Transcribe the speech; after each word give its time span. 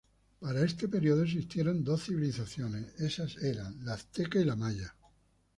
Para 0.39 0.63
este 0.65 0.87
periodo 0.87 1.21
existieron 1.21 1.83
dos 1.83 2.05
civilizaciones 2.05 2.99
esas 2.99 3.37
eran: 3.37 3.85
la 3.85 3.93
azteca 3.93 4.39
y 4.39 4.45
la 4.45 4.55
maya. 4.55 4.95